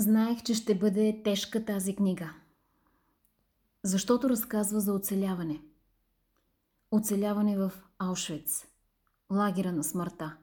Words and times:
Знаех, 0.00 0.42
че 0.42 0.54
ще 0.54 0.78
бъде 0.78 1.22
тежка 1.24 1.64
тази 1.64 1.96
книга. 1.96 2.34
Защото 3.84 4.28
разказва 4.28 4.80
за 4.80 4.92
оцеляване. 4.92 5.62
Оцеляване 6.90 7.58
в 7.58 7.72
Аушвиц, 7.98 8.66
лагера 9.32 9.72
на 9.72 9.84
смъртта. 9.84 10.36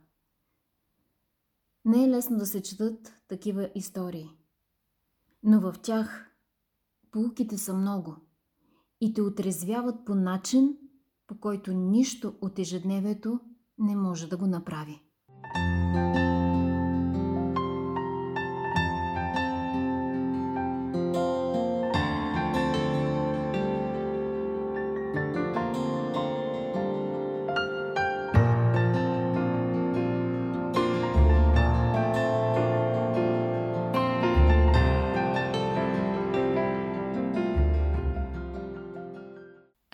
Не 1.85 2.05
е 2.05 2.09
лесно 2.09 2.37
да 2.37 2.45
се 2.45 2.63
четат 2.63 3.13
такива 3.27 3.69
истории, 3.75 4.29
но 5.43 5.59
в 5.59 5.75
тях 5.81 6.31
полуките 7.11 7.57
са 7.57 7.73
много 7.73 8.15
и 9.01 9.13
те 9.13 9.21
отрезвяват 9.21 10.05
по 10.05 10.15
начин, 10.15 10.77
по 11.27 11.39
който 11.39 11.73
нищо 11.73 12.35
от 12.41 12.59
ежедневието 12.59 13.39
не 13.77 13.95
може 13.95 14.27
да 14.27 14.37
го 14.37 14.47
направи. 14.47 15.06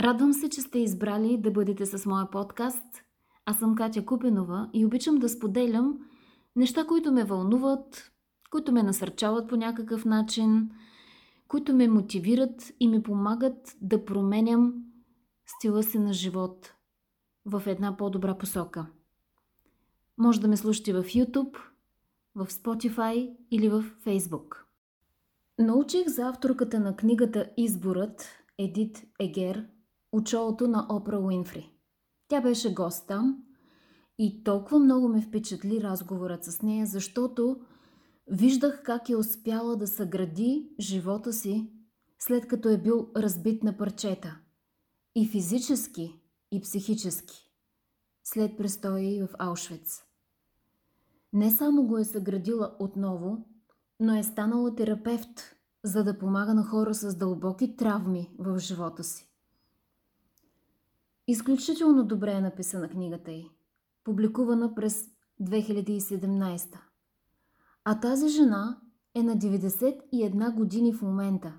Радвам 0.03 0.33
се, 0.33 0.49
че 0.49 0.61
сте 0.61 0.79
избрали 0.79 1.37
да 1.37 1.51
бъдете 1.51 1.85
с 1.85 2.05
моя 2.05 2.31
подкаст. 2.31 3.03
Аз 3.45 3.59
съм 3.59 3.75
Катя 3.75 4.05
Купенова 4.05 4.69
и 4.73 4.85
обичам 4.85 5.15
да 5.15 5.29
споделям 5.29 5.99
неща, 6.55 6.85
които 6.85 7.11
ме 7.11 7.23
вълнуват, 7.23 8.11
които 8.51 8.71
ме 8.71 8.83
насърчават 8.83 9.49
по 9.49 9.55
някакъв 9.55 10.05
начин, 10.05 10.71
които 11.47 11.75
ме 11.75 11.87
мотивират 11.87 12.73
и 12.79 12.87
ми 12.87 13.03
помагат 13.03 13.75
да 13.81 14.05
променям 14.05 14.73
стила 15.45 15.83
си 15.83 15.99
на 15.99 16.13
живот 16.13 16.73
в 17.45 17.63
една 17.65 17.97
по-добра 17.97 18.37
посока. 18.37 18.85
Може 20.17 20.41
да 20.41 20.47
ме 20.47 20.57
слушате 20.57 20.93
в 20.93 21.03
YouTube, 21.03 21.57
в 22.35 22.47
Spotify 22.47 23.35
или 23.51 23.69
в 23.69 23.83
Facebook. 24.05 24.55
Научих 25.59 26.07
за 26.07 26.29
авторката 26.29 26.79
на 26.79 26.95
книгата 26.95 27.49
Изборът, 27.57 28.43
Едит 28.57 29.03
Егер, 29.19 29.67
от 30.13 30.61
на 30.61 30.87
Опра 30.89 31.19
Уинфри. 31.19 31.71
Тя 32.27 32.41
беше 32.41 32.73
гост 32.73 33.07
там 33.07 33.43
и 34.17 34.43
толкова 34.43 34.79
много 34.79 35.07
ме 35.07 35.21
впечатли 35.21 35.81
разговорът 35.81 36.43
с 36.43 36.61
нея, 36.61 36.85
защото 36.85 37.61
виждах 38.27 38.83
как 38.83 39.09
е 39.09 39.15
успяла 39.15 39.77
да 39.77 39.87
съгради 39.87 40.69
живота 40.79 41.33
си, 41.33 41.71
след 42.19 42.47
като 42.47 42.69
е 42.69 42.77
бил 42.77 43.11
разбит 43.15 43.63
на 43.63 43.77
парчета. 43.77 44.37
И 45.15 45.27
физически, 45.27 46.21
и 46.51 46.61
психически. 46.61 47.49
След 48.23 48.57
престоя 48.57 49.27
в 49.27 49.35
Аушвиц. 49.39 50.03
Не 51.33 51.51
само 51.51 51.87
го 51.87 51.97
е 51.97 52.05
съградила 52.05 52.75
отново, 52.79 53.45
но 53.99 54.17
е 54.17 54.23
станала 54.23 54.75
терапевт, 54.75 55.55
за 55.83 56.03
да 56.03 56.17
помага 56.17 56.53
на 56.53 56.63
хора 56.63 56.93
с 56.93 57.17
дълбоки 57.17 57.75
травми 57.75 58.35
в 58.39 58.59
живота 58.59 59.03
си. 59.03 59.32
Изключително 61.27 62.03
добре 62.03 62.31
е 62.31 62.41
написана 62.41 62.89
книгата 62.89 63.31
й, 63.31 63.49
публикувана 64.03 64.75
през 64.75 65.05
2017. 65.41 66.79
А 67.83 67.99
тази 67.99 68.29
жена 68.29 68.81
е 69.15 69.23
на 69.23 69.37
91 69.37 70.55
години 70.55 70.93
в 70.93 71.01
момента 71.01 71.57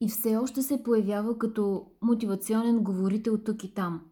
и 0.00 0.08
все 0.08 0.36
още 0.36 0.62
се 0.62 0.82
появява 0.82 1.38
като 1.38 1.90
мотивационен 2.02 2.84
говорител 2.84 3.38
тук 3.38 3.64
и 3.64 3.74
там. 3.74 4.10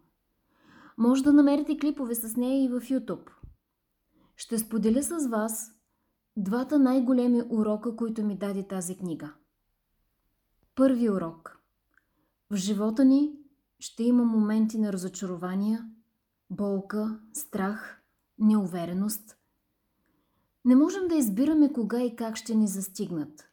Може 0.99 1.23
да 1.23 1.33
намерите 1.33 1.79
клипове 1.79 2.15
с 2.15 2.37
нея 2.37 2.65
и 2.65 2.69
в 2.69 2.81
YouTube. 2.81 3.31
Ще 4.37 4.59
споделя 4.59 5.03
с 5.03 5.29
вас 5.29 5.73
двата 6.37 6.79
най-големи 6.79 7.43
урока, 7.51 7.97
които 7.97 8.25
ми 8.25 8.39
даде 8.39 8.67
тази 8.67 8.97
книга. 8.97 9.35
Първи 10.75 11.11
урок. 11.11 11.59
В 12.51 12.57
живота 12.57 13.05
ни 13.05 13.42
ще 13.83 14.03
има 14.03 14.25
моменти 14.25 14.79
на 14.79 14.93
разочарования, 14.93 15.91
болка, 16.51 17.21
страх, 17.33 18.03
неувереност. 18.39 19.37
Не 20.65 20.77
можем 20.77 21.09
да 21.09 21.15
избираме 21.15 21.73
кога 21.73 22.03
и 22.03 22.17
как 22.17 22.37
ще 22.37 22.55
ни 22.55 22.69
застигнат. 22.69 23.49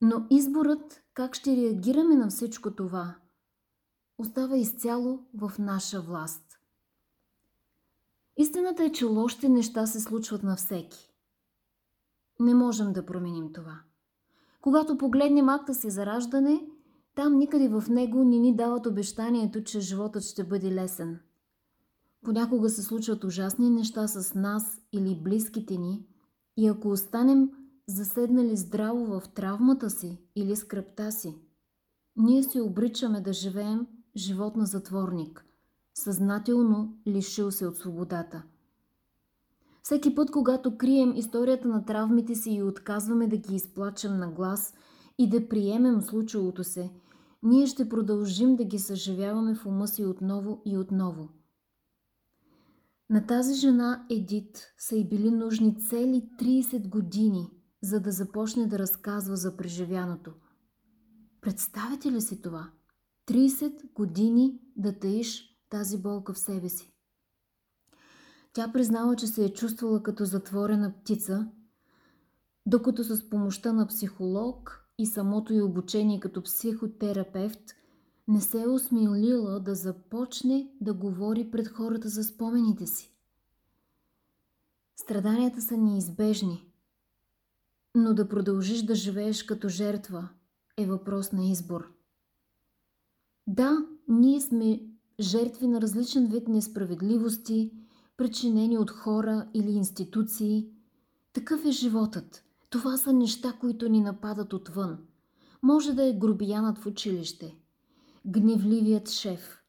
Но 0.00 0.26
изборът 0.30 1.02
как 1.14 1.34
ще 1.34 1.56
реагираме 1.56 2.14
на 2.14 2.28
всичко 2.28 2.74
това 2.74 3.14
остава 4.18 4.56
изцяло 4.56 5.24
в 5.34 5.52
наша 5.58 6.00
власт. 6.00 6.58
Истината 8.36 8.84
е, 8.84 8.92
че 8.92 9.04
лошите 9.04 9.48
неща 9.48 9.86
се 9.86 10.00
случват 10.00 10.42
на 10.42 10.56
всеки. 10.56 11.12
Не 12.40 12.54
можем 12.54 12.92
да 12.92 13.06
променим 13.06 13.52
това. 13.52 13.80
Когато 14.60 14.98
погледнем 14.98 15.48
акта 15.48 15.74
си 15.74 15.90
за 15.90 16.06
раждане– 16.06 16.66
там 17.16 17.38
никъде 17.38 17.68
в 17.68 17.84
него 17.88 18.24
не 18.24 18.38
ни 18.38 18.56
дават 18.56 18.86
обещанието, 18.86 19.64
че 19.64 19.80
животът 19.80 20.22
ще 20.22 20.44
бъде 20.44 20.74
лесен. 20.74 21.18
Понякога 22.24 22.70
се 22.70 22.82
случват 22.82 23.24
ужасни 23.24 23.70
неща 23.70 24.08
с 24.08 24.34
нас 24.34 24.80
или 24.92 25.20
близките 25.22 25.76
ни 25.76 26.06
и 26.56 26.68
ако 26.68 26.88
останем 26.88 27.50
заседнали 27.88 28.56
здраво 28.56 29.06
в 29.06 29.28
травмата 29.28 29.90
си 29.90 30.18
или 30.36 30.56
скръпта 30.56 31.12
си, 31.12 31.34
ние 32.16 32.42
се 32.42 32.60
обричаме 32.60 33.20
да 33.20 33.32
живеем 33.32 33.86
живот 34.16 34.56
на 34.56 34.66
затворник, 34.66 35.44
съзнателно 35.94 36.98
лишил 37.06 37.50
се 37.50 37.66
от 37.66 37.76
свободата. 37.76 38.42
Всеки 39.82 40.14
път, 40.14 40.30
когато 40.30 40.78
крием 40.78 41.16
историята 41.16 41.68
на 41.68 41.84
травмите 41.84 42.34
си 42.34 42.50
и 42.50 42.62
отказваме 42.62 43.26
да 43.26 43.36
ги 43.36 43.54
изплачем 43.54 44.18
на 44.18 44.30
глас 44.30 44.74
и 45.18 45.28
да 45.28 45.48
приемем 45.48 46.02
случилото 46.02 46.64
се– 46.64 46.90
ние 47.42 47.66
ще 47.66 47.88
продължим 47.88 48.56
да 48.56 48.64
ги 48.64 48.78
съживяваме 48.78 49.54
в 49.54 49.66
ума 49.66 49.88
си 49.88 50.04
отново 50.04 50.62
и 50.64 50.78
отново. 50.78 51.28
На 53.10 53.26
тази 53.26 53.54
жена 53.54 54.06
Едит 54.10 54.66
са 54.78 54.96
и 54.96 55.08
били 55.08 55.30
нужни 55.30 55.76
цели 55.88 56.30
30 56.40 56.88
години, 56.88 57.50
за 57.82 58.00
да 58.00 58.12
започне 58.12 58.66
да 58.66 58.78
разказва 58.78 59.36
за 59.36 59.56
преживяното. 59.56 60.32
Представете 61.40 62.12
ли 62.12 62.20
си 62.20 62.42
това? 62.42 62.70
30 63.28 63.92
години 63.92 64.60
да 64.76 64.98
таиш 64.98 65.58
тази 65.70 66.02
болка 66.02 66.32
в 66.32 66.38
себе 66.38 66.68
си. 66.68 66.92
Тя 68.52 68.72
признава, 68.72 69.16
че 69.16 69.26
се 69.26 69.44
е 69.44 69.52
чувствала 69.52 70.02
като 70.02 70.24
затворена 70.24 70.94
птица, 71.00 71.48
докато 72.66 73.04
с 73.04 73.28
помощта 73.28 73.72
на 73.72 73.86
психолог 73.86 74.85
и 74.98 75.06
самото 75.06 75.52
й 75.52 75.62
обучение 75.62 76.20
като 76.20 76.42
психотерапевт 76.42 77.74
не 78.28 78.40
се 78.40 78.62
е 78.62 78.68
осмелила 78.68 79.60
да 79.60 79.74
започне 79.74 80.70
да 80.80 80.94
говори 80.94 81.50
пред 81.50 81.68
хората 81.68 82.08
за 82.08 82.24
спомените 82.24 82.86
си. 82.86 83.12
Страданията 84.96 85.62
са 85.62 85.76
неизбежни, 85.76 86.66
но 87.94 88.14
да 88.14 88.28
продължиш 88.28 88.82
да 88.82 88.94
живееш 88.94 89.42
като 89.42 89.68
жертва 89.68 90.28
е 90.76 90.86
въпрос 90.86 91.32
на 91.32 91.44
избор. 91.44 91.92
Да, 93.46 93.86
ние 94.08 94.40
сме 94.40 94.80
жертви 95.20 95.66
на 95.66 95.80
различен 95.80 96.26
вид 96.26 96.48
несправедливости, 96.48 97.72
причинени 98.16 98.78
от 98.78 98.90
хора 98.90 99.48
или 99.54 99.70
институции. 99.70 100.70
Такъв 101.32 101.64
е 101.64 101.70
животът– 101.70 102.42
това 102.70 102.96
са 102.96 103.12
неща, 103.12 103.52
които 103.60 103.88
ни 103.88 104.00
нападат 104.00 104.52
отвън. 104.52 104.98
Може 105.62 105.92
да 105.92 106.04
е 106.04 106.18
грубиянът 106.18 106.78
в 106.78 106.86
училище, 106.86 107.56
гневливият 108.26 109.10
шеф, 109.10 109.62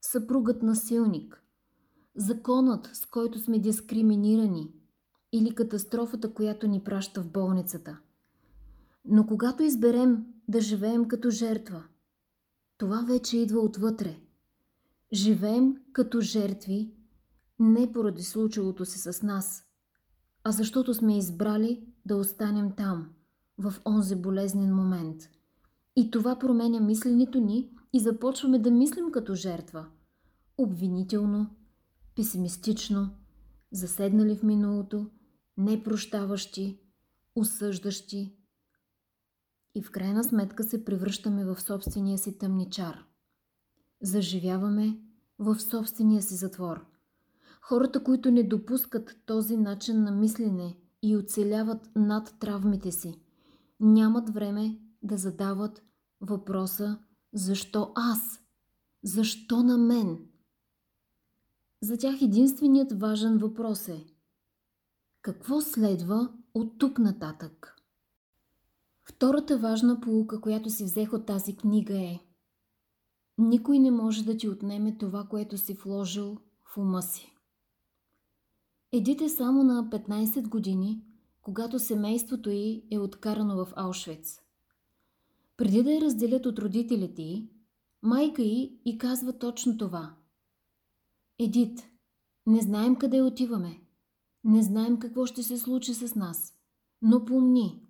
съпругът 0.00 0.62
насилник, 0.62 1.42
законът, 2.16 2.90
с 2.92 3.06
който 3.06 3.38
сме 3.38 3.58
дискриминирани 3.58 4.72
или 5.32 5.54
катастрофата, 5.54 6.34
която 6.34 6.66
ни 6.66 6.84
праща 6.84 7.22
в 7.22 7.30
болницата. 7.30 7.98
Но 9.04 9.26
когато 9.26 9.62
изберем 9.62 10.26
да 10.48 10.60
живеем 10.60 11.08
като 11.08 11.30
жертва, 11.30 11.84
това 12.78 13.04
вече 13.08 13.38
идва 13.38 13.60
отвътре. 13.60 14.20
Живеем 15.12 15.76
като 15.92 16.20
жертви 16.20 16.94
не 17.58 17.92
поради 17.92 18.22
случилото 18.22 18.84
се 18.84 19.12
с 19.12 19.22
нас, 19.22 19.64
а 20.44 20.52
защото 20.52 20.94
сме 20.94 21.18
избрали 21.18 21.86
да 22.06 22.16
останем 22.16 22.72
там, 22.76 23.08
в 23.58 23.74
онзи 23.86 24.16
болезнен 24.16 24.74
момент. 24.74 25.30
И 25.96 26.10
това 26.10 26.38
променя 26.38 26.80
мисленето 26.80 27.40
ни 27.40 27.70
и 27.92 28.00
започваме 28.00 28.58
да 28.58 28.70
мислим 28.70 29.12
като 29.12 29.34
жертва. 29.34 29.86
Обвинително, 30.58 31.50
песимистично, 32.16 33.10
заседнали 33.72 34.36
в 34.36 34.42
миналото, 34.42 35.10
непрощаващи, 35.56 36.78
осъждащи, 37.36 38.36
И 39.74 39.82
в 39.82 39.90
крайна 39.90 40.24
сметка 40.24 40.64
се 40.64 40.84
превръщаме 40.84 41.44
в 41.44 41.60
собствения 41.60 42.18
си 42.18 42.38
тъмничар. 42.38 43.04
Заживяваме 44.02 44.98
в 45.38 45.60
собствения 45.60 46.22
си 46.22 46.34
затвор. 46.34 46.91
Хората, 47.64 48.04
които 48.04 48.30
не 48.30 48.42
допускат 48.42 49.16
този 49.26 49.56
начин 49.56 50.02
на 50.02 50.10
мислене 50.10 50.76
и 51.02 51.16
оцеляват 51.16 51.90
над 51.96 52.34
травмите 52.38 52.92
си, 52.92 53.20
нямат 53.80 54.30
време 54.30 54.78
да 55.02 55.16
задават 55.16 55.82
въпроса 56.20 56.98
защо 57.32 57.92
аз? 57.94 58.40
Защо 59.04 59.62
на 59.62 59.78
мен? 59.78 60.18
За 61.82 61.98
тях 61.98 62.22
единственият 62.22 63.00
важен 63.00 63.38
въпрос 63.38 63.88
е 63.88 64.06
какво 65.22 65.60
следва 65.60 66.32
от 66.54 66.78
тук 66.78 66.98
нататък? 66.98 67.76
Втората 69.04 69.58
важна 69.58 70.00
полука, 70.00 70.40
която 70.40 70.70
си 70.70 70.84
взех 70.84 71.12
от 71.12 71.26
тази 71.26 71.56
книга 71.56 71.98
е 71.98 72.20
Никой 73.38 73.78
не 73.78 73.90
може 73.90 74.24
да 74.24 74.36
ти 74.36 74.48
отнеме 74.48 74.96
това, 74.98 75.24
което 75.24 75.58
си 75.58 75.74
вложил 75.74 76.38
в 76.64 76.78
ума 76.78 77.02
си. 77.02 77.31
Едит 78.94 79.20
е 79.20 79.28
само 79.28 79.62
на 79.62 79.90
15 79.90 80.48
години, 80.48 81.04
когато 81.42 81.78
семейството 81.78 82.50
й 82.50 82.82
е 82.90 82.98
откарано 82.98 83.64
в 83.64 83.72
Аушвиц. 83.76 84.40
Преди 85.56 85.82
да 85.82 85.92
я 85.92 86.00
разделят 86.00 86.46
от 86.46 86.58
родителите 86.58 87.22
й, 87.22 87.48
майка 88.02 88.42
й 88.42 88.80
и 88.84 88.98
казва 88.98 89.38
точно 89.38 89.78
това. 89.78 90.14
Едит, 91.38 91.88
не 92.46 92.60
знаем 92.60 92.96
къде 92.96 93.22
отиваме. 93.22 93.80
Не 94.44 94.62
знаем 94.62 94.98
какво 94.98 95.26
ще 95.26 95.42
се 95.42 95.58
случи 95.58 95.94
с 95.94 96.14
нас. 96.14 96.54
Но 97.02 97.24
помни, 97.24 97.82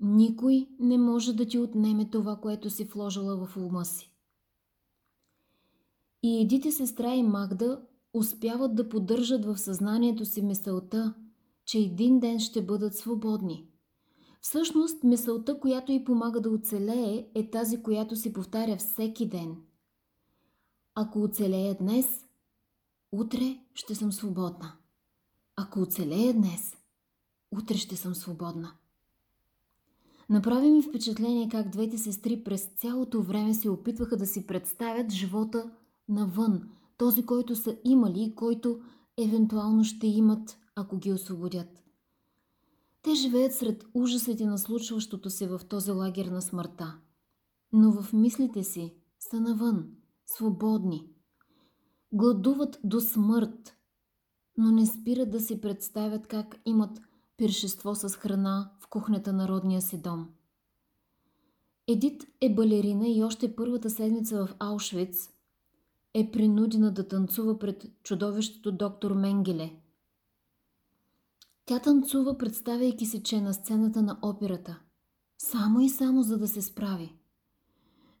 никой 0.00 0.68
не 0.78 0.98
може 0.98 1.32
да 1.32 1.46
ти 1.46 1.58
отнеме 1.58 2.10
това, 2.10 2.36
което 2.36 2.70
си 2.70 2.84
вложила 2.84 3.46
в 3.46 3.56
ума 3.56 3.84
си. 3.84 4.12
И 6.22 6.40
Едите 6.40 6.72
сестра 6.72 7.14
и 7.14 7.22
Магда 7.22 7.82
успяват 8.16 8.74
да 8.74 8.88
поддържат 8.88 9.44
в 9.44 9.58
съзнанието 9.58 10.24
си 10.24 10.42
мисълта, 10.42 11.14
че 11.64 11.78
един 11.78 12.20
ден 12.20 12.40
ще 12.40 12.62
бъдат 12.62 12.96
свободни. 12.96 13.68
Всъщност, 14.40 15.04
мисълта, 15.04 15.60
която 15.60 15.92
й 15.92 16.04
помага 16.04 16.40
да 16.40 16.50
оцелее, 16.50 17.28
е 17.34 17.50
тази, 17.50 17.82
която 17.82 18.16
си 18.16 18.32
повтаря 18.32 18.76
всеки 18.76 19.28
ден. 19.28 19.56
Ако 20.94 21.22
оцелея 21.22 21.74
днес, 21.74 22.26
утре 23.12 23.58
ще 23.74 23.94
съм 23.94 24.12
свободна. 24.12 24.72
Ако 25.56 25.80
оцелея 25.80 26.34
днес, 26.34 26.76
утре 27.52 27.76
ще 27.76 27.96
съм 27.96 28.14
свободна. 28.14 28.72
Направи 30.28 30.70
ми 30.70 30.82
впечатление 30.82 31.48
как 31.48 31.68
двете 31.68 31.98
сестри 31.98 32.44
през 32.44 32.70
цялото 32.76 33.22
време 33.22 33.54
се 33.54 33.70
опитваха 33.70 34.16
да 34.16 34.26
си 34.26 34.46
представят 34.46 35.12
живота 35.12 35.70
навън, 36.08 36.68
този, 36.98 37.26
който 37.26 37.56
са 37.56 37.76
имали 37.84 38.22
и 38.22 38.34
който 38.34 38.80
евентуално 39.18 39.84
ще 39.84 40.06
имат, 40.06 40.58
ако 40.74 40.96
ги 40.96 41.12
освободят. 41.12 41.82
Те 43.02 43.14
живеят 43.14 43.54
сред 43.54 43.84
ужасите 43.94 44.46
на 44.46 44.58
случващото 44.58 45.30
се 45.30 45.48
в 45.48 45.60
този 45.68 45.90
лагер 45.90 46.26
на 46.26 46.42
смъртта. 46.42 46.98
Но 47.72 47.92
в 47.92 48.12
мислите 48.12 48.64
си 48.64 48.94
са 49.18 49.40
навън, 49.40 49.88
свободни. 50.26 51.08
Гладуват 52.12 52.80
до 52.84 53.00
смърт, 53.00 53.76
но 54.58 54.70
не 54.70 54.86
спират 54.86 55.30
да 55.30 55.40
си 55.40 55.60
представят 55.60 56.26
как 56.26 56.60
имат 56.64 57.00
пиршество 57.36 57.94
с 57.94 58.08
храна 58.08 58.72
в 58.80 58.88
кухнята 58.88 59.32
на 59.32 59.48
родния 59.48 59.82
си 59.82 60.02
дом. 60.02 60.28
Едит 61.86 62.26
е 62.40 62.54
балерина 62.54 63.08
и 63.08 63.22
още 63.22 63.56
първата 63.56 63.90
седмица 63.90 64.46
в 64.46 64.54
Аушвиц 64.58 65.30
е 66.18 66.30
принудена 66.30 66.92
да 66.92 67.08
танцува 67.08 67.58
пред 67.58 67.86
чудовището 68.02 68.72
доктор 68.72 69.12
Менгеле. 69.12 69.72
Тя 71.66 71.80
танцува, 71.80 72.38
представяйки 72.38 73.06
се, 73.06 73.22
че 73.22 73.36
е 73.36 73.40
на 73.40 73.54
сцената 73.54 74.02
на 74.02 74.18
операта. 74.22 74.80
Само 75.38 75.80
и 75.80 75.88
само 75.88 76.22
за 76.22 76.38
да 76.38 76.48
се 76.48 76.62
справи. 76.62 77.14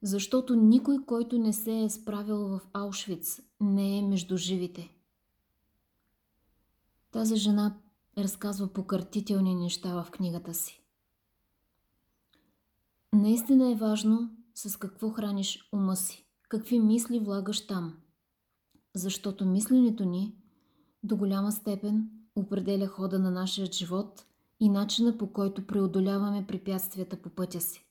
Защото 0.02 0.54
никой, 0.54 1.04
който 1.06 1.38
не 1.38 1.52
се 1.52 1.82
е 1.82 1.90
справил 1.90 2.38
в 2.38 2.60
Аушвиц, 2.72 3.42
не 3.60 3.98
е 3.98 4.02
между 4.02 4.36
живите. 4.36 4.90
Тази 7.10 7.36
жена 7.36 7.76
разказва 8.18 8.68
покъртителни 8.68 9.54
неща 9.54 10.02
в 10.02 10.10
книгата 10.10 10.54
си. 10.54 10.82
Наистина 13.12 13.70
е 13.70 13.74
важно 13.74 14.30
с 14.54 14.76
какво 14.76 15.10
храниш 15.10 15.68
ума 15.72 15.96
си, 15.96 16.25
какви 16.48 16.80
мисли 16.80 17.20
влагаш 17.20 17.66
там. 17.66 17.96
Защото 18.94 19.46
мисленето 19.46 20.04
ни 20.04 20.34
до 21.02 21.16
голяма 21.16 21.52
степен 21.52 22.10
определя 22.36 22.86
хода 22.86 23.18
на 23.18 23.30
нашия 23.30 23.66
живот 23.72 24.26
и 24.60 24.68
начина 24.68 25.18
по 25.18 25.32
който 25.32 25.66
преодоляваме 25.66 26.46
препятствията 26.46 27.22
по 27.22 27.30
пътя 27.30 27.60
си. 27.60 27.86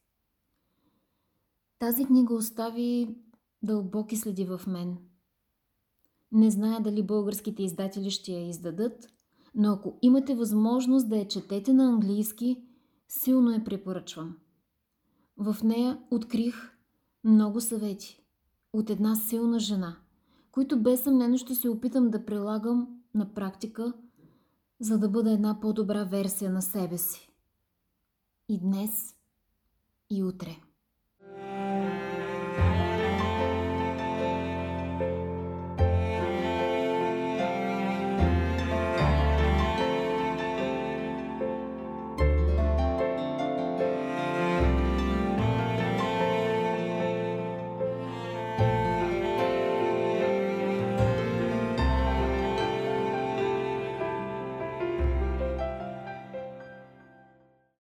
Тази 1.80 2.06
книга 2.06 2.34
остави 2.34 3.16
дълбоки 3.64 4.18
следи 4.18 4.46
в 4.46 4.62
мен. 4.68 4.98
Не 6.32 6.52
зная 6.52 6.80
дали 6.80 7.04
българските 7.04 7.64
издатели 7.64 8.12
ще 8.12 8.32
я 8.32 8.50
издадат, 8.50 9.08
но 9.56 9.72
ако 9.72 10.00
имате 10.02 10.36
възможност 10.36 11.10
да 11.10 11.18
я 11.18 11.28
четете 11.28 11.74
на 11.74 11.86
английски, 11.86 12.64
силно 13.08 13.52
я 13.52 13.64
препоръчвам. 13.64 14.38
В 15.38 15.58
нея 15.64 16.00
открих 16.12 16.56
много 17.24 17.62
съвети 17.62 18.25
от 18.76 18.90
една 18.90 19.16
силна 19.16 19.60
жена, 19.60 19.96
които 20.52 20.80
без 20.80 21.04
съмнено 21.04 21.38
ще 21.38 21.56
се 21.56 21.70
опитам 21.70 22.10
да 22.10 22.26
прилагам 22.26 22.88
на 23.14 23.34
практика, 23.34 23.94
за 24.80 25.00
да 25.00 25.10
бъда 25.10 25.32
една 25.32 25.60
по-добра 25.60 26.04
версия 26.04 26.52
на 26.52 26.62
себе 26.62 26.98
си. 26.98 27.32
И 28.50 28.60
днес, 28.60 29.16
и 30.10 30.24
утре. 30.24 30.58